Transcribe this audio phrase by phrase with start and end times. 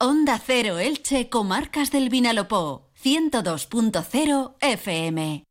[0.00, 5.42] Onda Cero Elche, Comarcas del Vinalopó, 102.0 FM.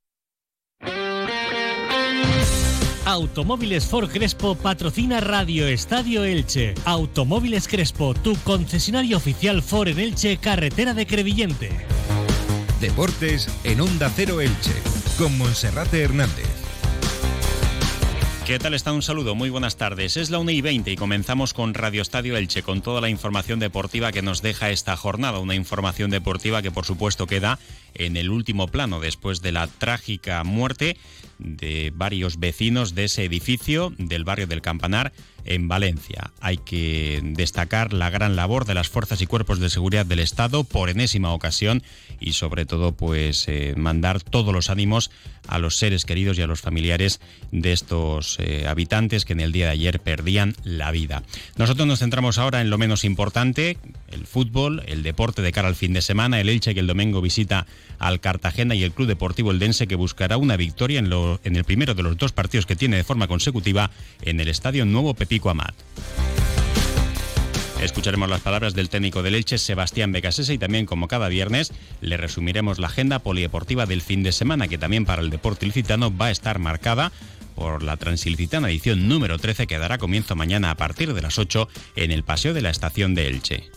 [3.04, 6.75] Automóviles Ford Crespo patrocina Radio Estadio Elche.
[6.86, 11.70] Automóviles Crespo, tu concesionario oficial Ford en Elche, carretera de Crevillente.
[12.79, 14.71] Deportes en Onda Cero Elche,
[15.18, 16.46] con Monserrate Hernández.
[18.48, 18.93] ¿Qué tal está?
[18.93, 20.16] Un saludo, muy buenas tardes.
[20.16, 23.59] Es la 1 y 20 y comenzamos con Radio Estadio Elche, con toda la información
[23.59, 25.39] deportiva que nos deja esta jornada.
[25.39, 27.60] Una información deportiva que por supuesto queda
[27.93, 30.96] en el último plano después de la trágica muerte
[31.39, 35.11] de varios vecinos de ese edificio del barrio del Campanar
[35.47, 36.31] en Valencia.
[36.39, 40.64] Hay que destacar la gran labor de las fuerzas y cuerpos de seguridad del Estado
[40.64, 41.83] por enésima ocasión
[42.20, 45.11] y sobre todo pues eh, mandar todos los ánimos
[45.47, 49.52] a los seres queridos y a los familiares de estos eh, habitantes que en el
[49.52, 51.23] día de ayer perdían la vida.
[51.56, 53.78] Nosotros nos centramos ahora en lo menos importante,
[54.09, 57.22] el fútbol, el deporte de cara al fin de semana, el Elche que el domingo
[57.22, 57.66] visita
[58.00, 61.64] al Cartagena y el Club Deportivo Eldense que buscará una victoria en, lo, en el
[61.64, 65.14] primero de los dos partidos que tiene de forma consecutiva en el Estadio Nuevo
[67.82, 71.72] Escucharemos las palabras del técnico del Elche, Sebastián Becasese, y también, como cada viernes,
[72.02, 76.16] le resumiremos la agenda polideportiva del fin de semana, que también para el deporte ilicitano
[76.16, 77.12] va a estar marcada
[77.56, 81.68] por la Transilicitana edición número 13, que dará comienzo mañana a partir de las 8
[81.96, 83.70] en el Paseo de la Estación de Elche.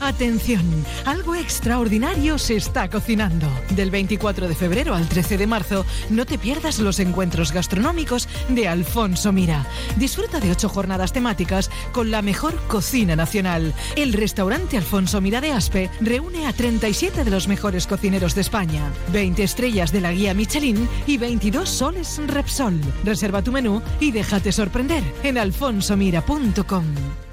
[0.00, 0.62] Atención,
[1.04, 3.46] algo extraordinario se está cocinando.
[3.70, 8.68] Del 24 de febrero al 13 de marzo, no te pierdas los encuentros gastronómicos de
[8.68, 9.66] Alfonso Mira.
[9.96, 13.74] Disfruta de ocho jornadas temáticas con la mejor cocina nacional.
[13.96, 18.90] El restaurante Alfonso Mira de Aspe reúne a 37 de los mejores cocineros de España,
[19.12, 22.80] 20 estrellas de la guía Michelin y 22 soles Repsol.
[23.04, 26.84] Reserva tu menú y déjate sorprender en alfonsomira.com.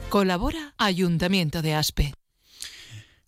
[0.10, 2.14] Colabora Ayuntamiento de Aspe.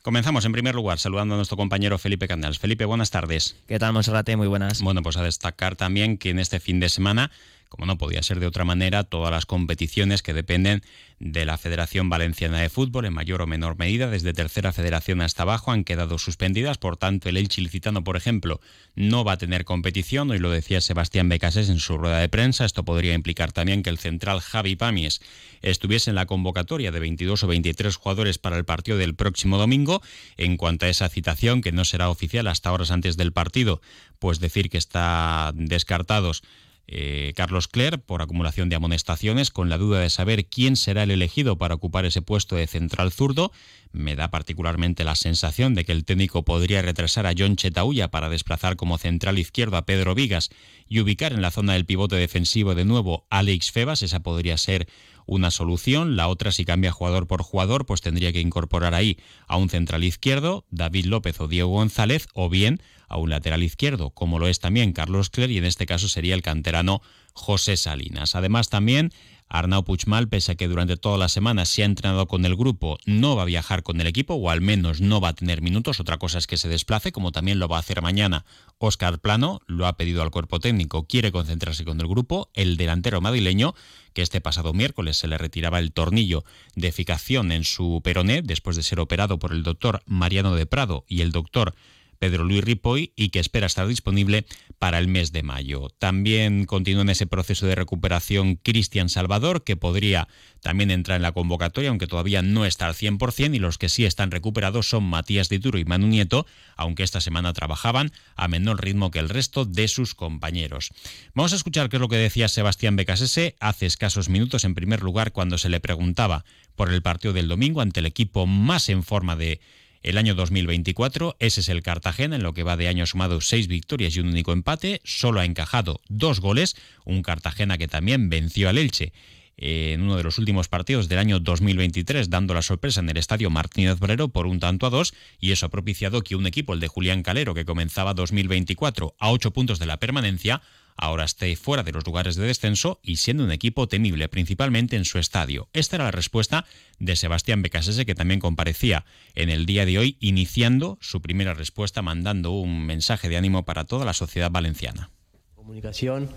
[0.08, 2.60] Comenzamos en primer lugar saludando a nuestro compañero Felipe Candals.
[2.60, 3.58] Felipe, buenas tardes.
[3.68, 4.38] ¿Qué tal, Monserrate?
[4.38, 4.82] Muy buenas.
[4.82, 7.30] Bueno, pues a destacar también que en este fin de semana
[7.70, 10.82] como no podía ser de otra manera, todas las competiciones que dependen
[11.20, 15.44] de la Federación Valenciana de Fútbol, en mayor o menor medida, desde tercera federación hasta
[15.44, 16.78] abajo, han quedado suspendidas.
[16.78, 18.62] Por tanto, el Elche Licitano, por ejemplo,
[18.96, 20.30] no va a tener competición.
[20.30, 22.66] Hoy lo decía Sebastián Becases en su rueda de prensa.
[22.66, 25.22] Esto podría implicar también que el central Javi Pamies
[25.62, 30.02] estuviese en la convocatoria de 22 o 23 jugadores para el partido del próximo domingo.
[30.38, 33.82] En cuanto a esa citación, que no será oficial hasta horas antes del partido,
[34.20, 36.44] pues decir que está descartados
[36.88, 41.12] eh, Carlos Cler por acumulación de amonestaciones, con la duda de saber quién será el
[41.12, 43.52] elegido para ocupar ese puesto de central zurdo.
[43.92, 48.30] Me da particularmente la sensación de que el técnico podría retrasar a John Chetauya para
[48.30, 50.50] desplazar como central izquierdo a Pedro Vigas
[50.88, 54.02] y ubicar en la zona del pivote defensivo de nuevo a Alex Febas.
[54.02, 54.88] Esa podría ser
[55.26, 56.16] una solución.
[56.16, 59.18] La otra, si cambia jugador por jugador, pues tendría que incorporar ahí
[59.48, 64.12] a un central izquierdo, David López o Diego González, o bien a un lateral izquierdo,
[64.12, 67.02] como lo es también Carlos Cler, y en este caso sería el canterano
[67.34, 68.36] José Salinas.
[68.36, 69.12] Además, también
[69.50, 72.98] Arnau Puigmal, pese a que durante toda la semana se ha entrenado con el grupo,
[73.06, 76.00] no va a viajar con el equipo, o al menos no va a tener minutos.
[76.00, 78.46] Otra cosa es que se desplace, como también lo va a hacer mañana.
[78.78, 82.50] Oscar Plano lo ha pedido al cuerpo técnico, quiere concentrarse con el grupo.
[82.54, 83.74] El delantero madrileño,
[84.14, 86.44] que este pasado miércoles se le retiraba el tornillo
[86.76, 91.06] de fijación en su peroné, después de ser operado por el doctor Mariano de Prado
[91.08, 91.74] y el doctor
[92.20, 94.46] Pedro Luis Ripoy y que espera estar disponible
[94.80, 95.90] para el mes de mayo.
[95.98, 100.28] También continúa en ese proceso de recuperación Cristian Salvador, que podría
[100.62, 104.06] también entrar en la convocatoria, aunque todavía no está al 100%, y los que sí
[104.06, 106.46] están recuperados son Matías Dituro y Manu Nieto,
[106.76, 110.92] aunque esta semana trabajaban a menor ritmo que el resto de sus compañeros.
[111.34, 115.02] Vamos a escuchar qué es lo que decía Sebastián Becasese hace escasos minutos, en primer
[115.02, 116.46] lugar, cuando se le preguntaba
[116.76, 119.60] por el partido del domingo ante el equipo más en forma de
[120.04, 121.38] el año 2024.
[121.40, 124.28] Ese es el Cartagena, en lo que va de año sumado seis victorias y un
[124.28, 125.02] único empate.
[125.04, 126.76] Solo ha encajado dos goles.
[127.06, 129.14] Un Cartagena que también venció al Elche
[129.58, 133.50] en uno de los últimos partidos del año 2023, dando la sorpresa en el estadio
[133.50, 136.80] Martínez Brero por un tanto a dos, y eso ha propiciado que un equipo, el
[136.80, 140.62] de Julián Calero, que comenzaba 2024 a ocho puntos de la permanencia,
[140.98, 145.06] ahora esté fuera de los lugares de descenso y siendo un equipo temible, principalmente en
[145.06, 145.70] su estadio.
[145.74, 146.66] Esta era la respuesta
[147.00, 149.06] de Sebastián Becasese, que también comparecía
[149.36, 153.86] en el día de hoy, iniciando su primera respuesta, mandando un mensaje de ánimo para
[153.86, 155.10] toda la sociedad valenciana.
[155.56, 156.30] Comunicación,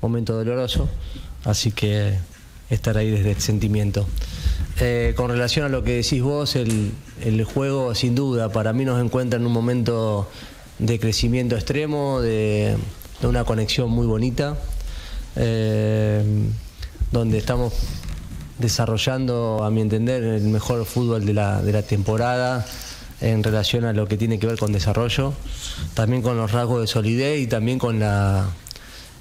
[0.00, 0.88] momento doloroso,
[1.44, 2.18] así que
[2.70, 4.06] estar ahí desde el sentimiento.
[4.80, 6.92] Eh, con relación a lo que decís vos, el,
[7.44, 10.28] juego sin duda para mí nos encuentra en un momento
[10.78, 12.76] de crecimiento extremo, de,
[13.28, 14.56] una conexión muy bonita,
[15.36, 16.22] eh,
[17.12, 17.72] donde estamos
[18.58, 22.66] desarrollando, a mi entender, el mejor fútbol de la, de la temporada
[23.20, 25.32] en relación a lo que tiene que ver con desarrollo,
[25.94, 28.48] también con los rasgos de solidez y también con la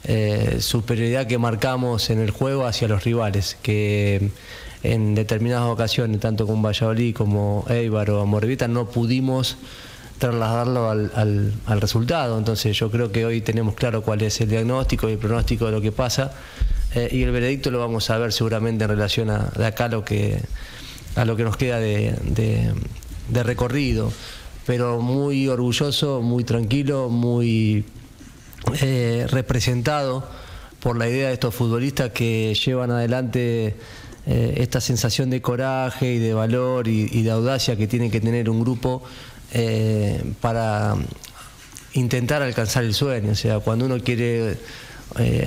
[0.06, 4.32] eh, superioridad que marcamos en el juego hacia los rivales, que
[4.84, 9.56] en determinadas ocasiones, tanto con Valladolid como Eibar o Morevita, no pudimos
[10.24, 12.38] trasladarlo al, resultado.
[12.38, 15.74] Entonces yo creo que hoy tenemos claro cuál es el diagnóstico y el pronóstico de
[15.74, 16.32] lo que pasa
[16.96, 20.40] eh, y el veredicto lo vamos a ver seguramente en relación a acá lo que,
[21.18, 22.16] a lo que nos queda de,
[23.28, 24.14] de recorrido.
[24.66, 27.84] Pero muy orgulloso, muy tranquilo, muy
[28.82, 30.26] eh, representado
[30.80, 33.76] por la idea de estos futbolistas que llevan adelante
[34.26, 38.50] eh, esta sensación de coraje y de valor y, de audacia que tiene que tener
[38.50, 39.04] un grupo
[39.54, 40.96] eh, para
[41.94, 43.32] intentar alcanzar el sueño.
[43.32, 44.58] O sea, cuando uno quiere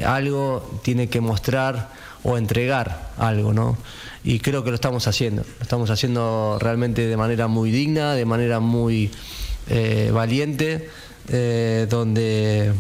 [0.05, 1.91] algo, tiene que mostrar
[2.23, 3.77] o entregar algo, ¿no?
[4.23, 5.43] Y creo que lo estamos haciendo.
[5.43, 9.11] Lo estamos haciendo realmente de manera muy digna, de manera muy
[10.13, 10.89] valiente,
[11.91, 12.73] donde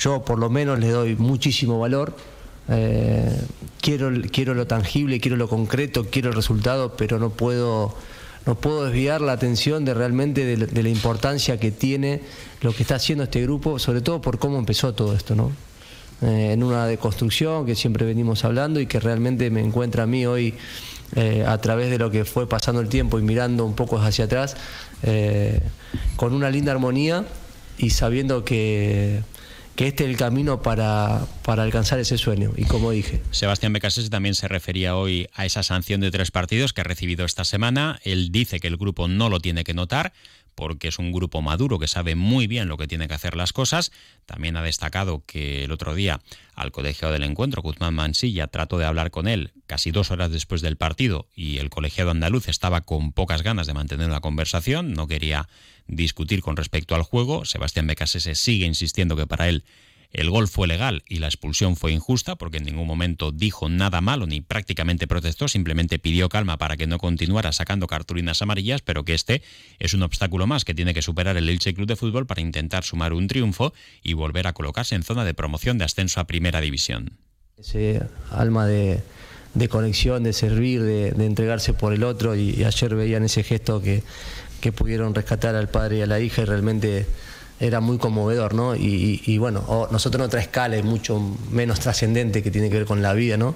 [0.00, 2.14] yo por lo menos le doy muchísimo valor.
[2.68, 3.40] Eh,
[3.80, 7.94] quiero, quiero lo tangible, quiero lo concreto, quiero el resultado, pero no puedo,
[8.46, 12.20] no puedo desviar la atención de realmente de, la importancia que tiene
[12.60, 15.52] lo que está haciendo este grupo, sobre todo por cómo empezó todo esto, ¿no?
[16.22, 20.26] Eh, en una deconstrucción que siempre venimos hablando y que realmente me encuentra a mí
[20.26, 20.54] hoy
[21.16, 24.26] eh, a través de lo que fue pasando el tiempo y mirando un poco hacia
[24.26, 24.56] atrás,
[26.16, 27.26] con una linda armonía
[27.76, 29.20] y sabiendo que
[29.76, 32.52] que este es el camino para, alcanzar ese sueño.
[32.56, 33.22] Y como dije.
[33.30, 37.24] Sebastián Becasese también se refería hoy a esa sanción de tres partidos que ha recibido
[37.24, 37.98] esta semana.
[38.04, 40.12] Él dice que el grupo no lo tiene que notar
[40.54, 43.52] porque es un grupo maduro que sabe muy bien lo que tiene que hacer las
[43.52, 43.92] cosas.
[44.26, 46.20] También ha destacado que el otro día
[46.54, 50.60] al colegiado del encuentro, Guzmán Mansilla, trató de hablar con él casi dos horas después
[50.60, 55.08] del partido y el colegiado andaluz estaba con pocas ganas de mantener una conversación, no
[55.08, 55.48] quería
[55.86, 57.44] discutir con respecto al juego.
[57.44, 59.64] Sebastián Becasese sigue insistiendo que para él
[60.14, 64.00] el gol fue legal y la expulsión fue injusta porque en ningún momento dijo nada
[64.00, 69.04] malo ni prácticamente protestó, simplemente pidió calma para que no continuara sacando cartulinas amarillas, pero
[69.04, 69.42] que este
[69.80, 72.84] es un obstáculo más que tiene que superar el Elche Club de Fútbol para intentar
[72.84, 73.74] sumar un triunfo
[74.04, 77.18] y volver a colocarse en zona de promoción de ascenso a Primera División.
[77.58, 78.00] Ese
[78.30, 79.02] alma de,
[79.68, 84.04] conexión, de servir, de, entregarse por el otro y, ayer veían ese gesto que,
[84.60, 87.06] que pudieron rescatar al padre y a la hija y realmente
[87.60, 88.74] era muy conmovedor, ¿no?
[88.74, 91.20] Y, bueno, nosotros en otra escala es mucho
[91.50, 93.54] menos trascendente que tiene que ver con la vida, ¿no?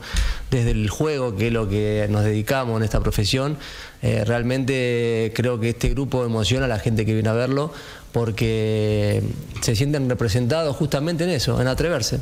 [0.50, 3.58] Desde el juego, que es lo que nos dedicamos en esta profesión,
[4.02, 7.72] eh, realmente creo que este grupo emociona a la gente que viene a verlo
[8.12, 9.22] porque
[9.60, 12.20] se sienten representados justamente en eso, en atreverse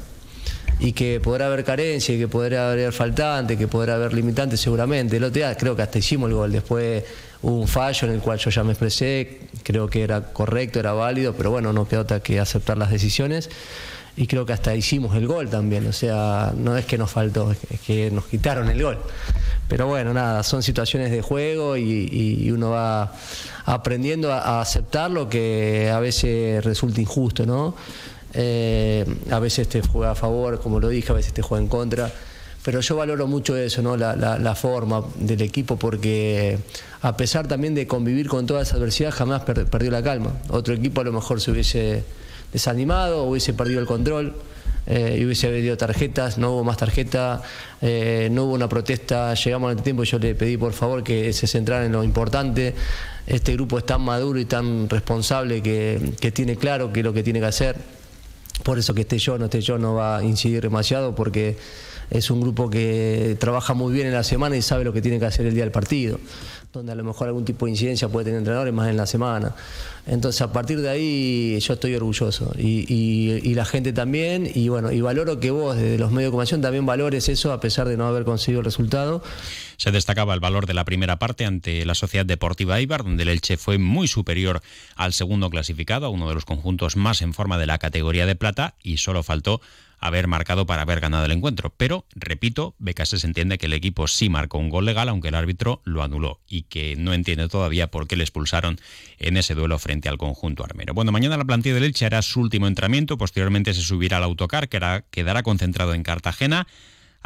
[0.78, 5.16] y que podrá haber carencia y que podrá haber faltante, que podrá haber limitantes seguramente.
[5.16, 7.04] El otro día creo que hasta hicimos el gol, después
[7.46, 10.92] hubo un fallo en el cual yo ya me expresé, creo que era correcto, era
[10.94, 13.48] válido, pero bueno, no quedó otra que aceptar las decisiones
[14.16, 17.52] y creo que hasta hicimos el gol también, o sea, no es que nos faltó,
[17.52, 18.98] es que nos quitaron el gol.
[19.68, 23.12] Pero bueno, nada, son situaciones de juego y, uno va
[23.64, 27.76] aprendiendo a, aceptar lo que a veces resulta injusto, ¿no?
[28.34, 31.68] Eh, a veces te juega a favor, como lo dije, a veces te juega en
[31.68, 32.12] contra
[32.66, 33.96] pero yo valoro mucho eso, ¿no?
[33.96, 36.58] La, forma del equipo, porque
[37.00, 40.32] a pesar también de convivir con toda esa adversidad, jamás perdió la calma.
[40.48, 42.02] Otro equipo a lo mejor se hubiese
[42.52, 44.34] desanimado, hubiese perdido el control.
[44.88, 47.40] Eh, y hubiese habido tarjetas, no hubo más tarjeta,
[47.82, 51.32] eh, no hubo una protesta, llegamos al tiempo y yo le pedí por favor que
[51.32, 52.74] se centrara en lo importante.
[53.28, 57.12] Este grupo es tan maduro y tan responsable que, que tiene claro qué es lo
[57.12, 57.76] que tiene que hacer.
[58.64, 61.56] Por eso que esté yo, no esté yo, no va a incidir demasiado porque
[62.10, 65.18] es un grupo que trabaja muy bien en la semana y sabe lo que tiene
[65.18, 66.18] que hacer el día del partido,
[66.72, 69.54] donde a lo mejor algún tipo de incidencia puede tener entrenadores más en la semana.
[70.06, 75.00] Entonces a partir de ahí yo estoy orgulloso y, la gente también y bueno, y
[75.00, 78.06] valoro que vos desde los medios de comunicación también valores eso a pesar de no
[78.06, 79.22] haber conseguido el resultado.
[79.78, 83.30] Se destacaba el valor de la primera parte ante la Sociedad Deportiva Ibar, donde el
[83.30, 84.60] Elche fue muy superior
[84.94, 88.36] al segundo clasificado, a uno de los conjuntos más en forma de la categoría de
[88.36, 89.60] plata y solo faltó
[89.98, 91.72] haber marcado para haber ganado el encuentro.
[91.76, 92.74] Pero, repito,
[93.04, 96.40] se entiende que el equipo sí marcó un gol legal, aunque el árbitro lo anuló
[96.46, 98.78] y que no entiende todavía por qué le expulsaron
[99.18, 100.94] en ese duelo frente al conjunto armero.
[100.94, 104.68] Bueno, mañana la plantilla del Elche hará su último entrenamiento, posteriormente se subirá al autocar,
[104.68, 106.66] que quedará concentrado en Cartagena.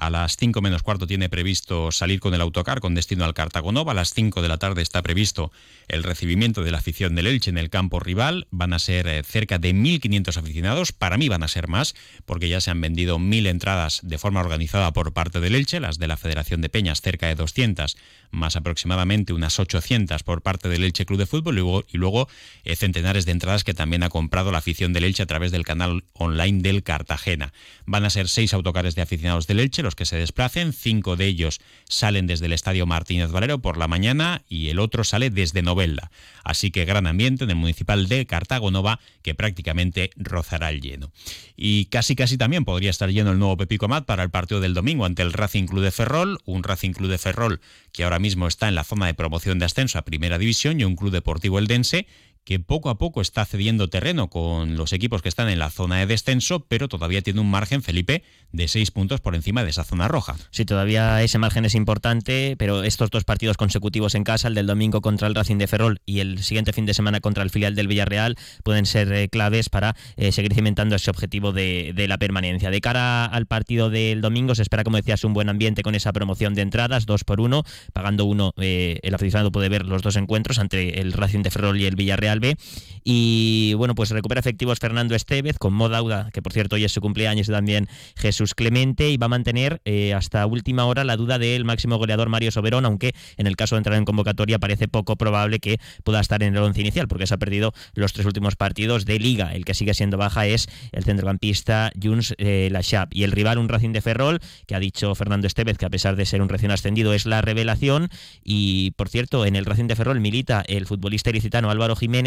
[0.01, 3.93] A las 5 menos cuarto tiene previsto salir con el autocar con destino al Cartagonova.
[3.93, 5.53] A las 5 de la tarde está previsto
[5.89, 8.47] el recibimiento de la afición del Elche en el campo rival.
[8.51, 10.93] Van a ser eh, cerca de 1.500 aficionados.
[10.93, 14.41] Para mí van a ser más, porque ya se han vendido 1.000 entradas de forma
[14.41, 17.99] organizada por parte del Elche, las de la Federación de Peñas cerca de 200,
[18.31, 22.27] más aproximadamente unas 800 por parte del Elche Club de Fútbol y luego,
[22.65, 25.67] eh, centenares de entradas que también ha comprado la afición del Elche a través del
[25.67, 27.53] canal online del Cartagena.
[27.85, 31.61] Van a ser seis autocares de aficionados del Elche que se desplacen, cinco de ellos
[31.89, 36.11] salen desde el Estadio Martínez Valero por la mañana y el otro sale desde Novelda.
[36.45, 41.13] Así que gran ambiente en el municipal de Cartagonova que prácticamente rozará el lleno.
[41.57, 44.75] Y casi casi también podría estar lleno el nuevo Pepico Mat para el partido del
[44.75, 47.61] domingo ante el Racing Club de Ferrol, un Racing Club de Ferrol
[47.93, 50.85] que ahora mismo está en la zona de promoción de ascenso a Primera División y
[50.85, 52.07] un Club Deportivo Eldense
[52.45, 55.99] que poco a poco está cediendo terreno con los equipos que están en la zona
[55.99, 59.85] de descenso, pero todavía tiene un margen, Felipe, de seis puntos por encima de esa
[59.85, 60.37] zona roja.
[60.51, 64.67] Sí, todavía ese margen es importante, pero estos dos partidos consecutivos en casa, el del
[64.67, 67.75] domingo contra el Racing de Ferrol y el siguiente fin de semana contra el filial
[67.75, 72.71] del Villarreal, pueden ser eh, claves para eh, seguir cimentando ese objetivo de, la permanencia.
[72.71, 76.13] De cara al partido del domingo, se espera, como decías, un buen ambiente con esa
[76.13, 80.17] promoción de entradas, dos por uno, pagando uno, eh, el aficionado puede ver los dos
[80.17, 82.57] encuentros ante el Racing de Ferrol y el Villarreal B.
[83.03, 87.01] Y bueno, pues recupera efectivos Fernando Estevez con Modauda, que por cierto hoy es su
[87.01, 91.39] cumpleaños y también Jesús Clemente, y va a mantener eh, hasta última hora la duda
[91.39, 95.17] del máximo goleador Mario Soberón, aunque en el caso de entrar en convocatoria parece poco
[95.17, 98.55] probable que pueda estar en el once inicial, porque se ha perdido los tres últimos
[98.55, 99.55] partidos de liga.
[99.55, 103.13] El que sigue siendo baja es el centrocampista Juns eh, Lachap.
[103.15, 106.17] Y el rival, un Racing de Ferrol, que ha dicho Fernando Estevez que a pesar
[106.17, 108.09] de ser un recién ascendido es la revelación.
[108.45, 112.20] Y por cierto, en el Racing de Ferrol milita el futbolista ilicitano Álvaro Jiménez,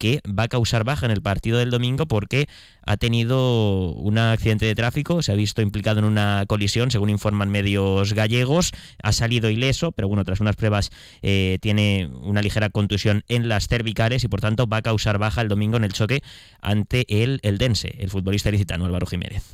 [0.00, 2.48] que va a causar baja en el partido del domingo porque
[2.86, 7.50] ha tenido un accidente de tráfico, se ha visto implicado en una colisión, según informan
[7.50, 8.72] medios gallegos,
[9.02, 13.68] ha salido ileso, pero bueno, tras unas pruebas eh, tiene una ligera contusión en las
[13.68, 16.22] cervicales y por tanto va a causar baja el domingo en el choque
[16.62, 19.44] ante el, el Dense, el futbolista ilicitano Álvaro Jiménez.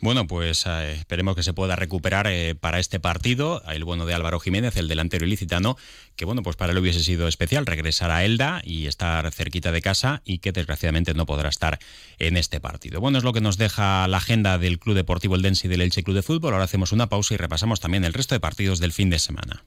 [0.00, 4.14] Bueno, pues eh, esperemos que se pueda recuperar eh, para este partido el bueno de
[4.14, 5.76] Álvaro Jiménez, el delantero ilicitano,
[6.16, 9.82] que bueno, pues para él hubiese sido especial regresar a Elda y estar cerquita de
[9.82, 11.78] casa y que desgraciadamente no podrá estar
[12.18, 13.00] en este partido.
[13.00, 16.02] Bueno, es lo que nos deja la agenda del Club Deportivo Eldense y del Elche
[16.02, 16.52] Club de Fútbol.
[16.52, 19.64] Ahora hacemos una pausa y repasamos también el resto de partidos del fin de semana.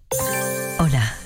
[0.79, 1.17] Hola,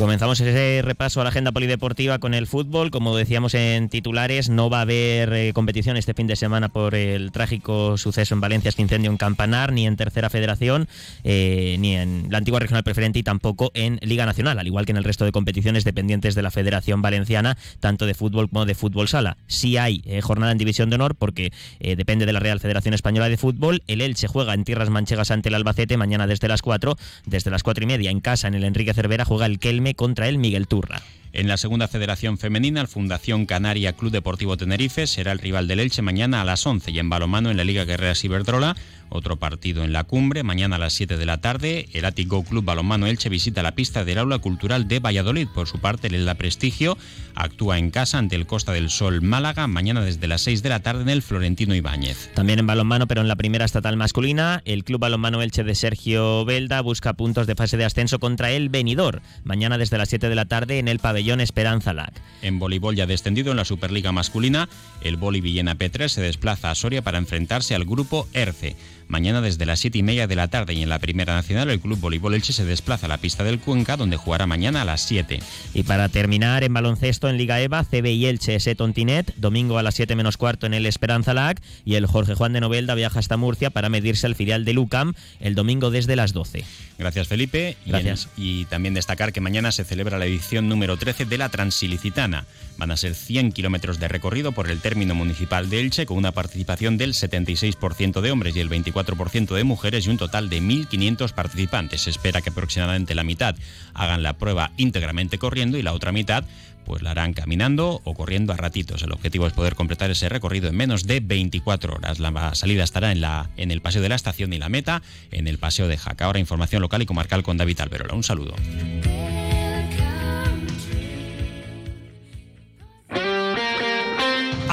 [0.00, 2.90] Comenzamos ese repaso a la agenda polideportiva con el fútbol.
[2.90, 6.94] Como decíamos en titulares, no va a haber eh, competición este fin de semana por
[6.94, 10.88] el trágico suceso en Valencia, este incendio en Campanar, ni en Tercera Federación,
[11.22, 14.92] eh, ni en la antigua regional preferente y tampoco en Liga Nacional, al igual que
[14.92, 18.74] en el resto de competiciones dependientes de la Federación Valenciana, tanto de fútbol como de
[18.74, 19.36] fútbol sala.
[19.48, 23.28] Sí hay eh, jornada en División de Honor porque depende de la Real Federación Española
[23.28, 23.82] de Fútbol.
[23.86, 27.62] El Elche juega en Tierras Manchegas ante el Albacete mañana desde las 4, desde las
[27.62, 30.66] 4 y media en casa en el Enrique Cervera juega el Kelme contra el Miguel
[30.66, 31.02] Turra.
[31.32, 35.78] En la segunda federación femenina, el Fundación Canaria Club Deportivo Tenerife será el rival del
[35.78, 38.74] Elche mañana a las 11 y en balomano en la Liga Guerrera Ciberdrola
[39.10, 42.64] otro partido en la cumbre, mañana a las 7 de la tarde, el Ático Club
[42.64, 45.48] Balonmano Elche visita la pista del Aula Cultural de Valladolid.
[45.52, 46.96] Por su parte, el da Prestigio
[47.34, 50.80] actúa en casa ante el Costa del Sol Málaga, mañana desde las 6 de la
[50.80, 52.30] tarde en el Florentino Ibáñez.
[52.34, 56.44] También en balonmano, pero en la primera estatal masculina, el Club Balonmano Elche de Sergio
[56.44, 60.34] Belda busca puntos de fase de ascenso contra el Benidor, mañana desde las 7 de
[60.36, 62.12] la tarde en el pabellón Esperanza Lac.
[62.42, 64.68] En voleibol ya descendido en la Superliga masculina,
[65.02, 68.76] el Boli Villena P3 se desplaza a Soria para enfrentarse al grupo ERCE.
[69.10, 71.80] Mañana desde las 7 y media de la tarde y en la Primera Nacional el
[71.80, 75.02] Club Voleibol Elche se desplaza a la pista del Cuenca donde jugará mañana a las
[75.02, 75.40] 7.
[75.74, 79.96] Y para terminar en baloncesto en Liga EVA, CBI Elche ese Tontinet, domingo a las
[79.96, 83.36] 7 menos cuarto en el Esperanza Lac y el Jorge Juan de Novelda viaja hasta
[83.36, 86.64] Murcia para medirse al filial de Lucam el domingo desde las 12.
[86.98, 87.76] Gracias Felipe.
[87.84, 88.28] Gracias.
[88.36, 91.48] Y, y también destacar que mañana se celebra la edición número 3 13 de la
[91.48, 92.46] Transilicitana.
[92.78, 96.32] Van a ser 100 kilómetros de recorrido por el término municipal de Elche, con una
[96.32, 101.32] participación del 76% de hombres y el 24% de mujeres y un total de 1.500
[101.32, 102.02] participantes.
[102.02, 103.54] Se espera que aproximadamente la mitad
[103.94, 106.44] hagan la prueba íntegramente corriendo y la otra mitad
[106.84, 109.02] pues la harán caminando o corriendo a ratitos.
[109.02, 112.18] El objetivo es poder completar ese recorrido en menos de 24 horas.
[112.18, 115.46] La salida estará en, la, en el paseo de la estación y la meta en
[115.46, 116.24] el paseo de Jaca.
[116.24, 118.14] Ahora información local y comarcal con David Alberola.
[118.14, 118.54] Un saludo.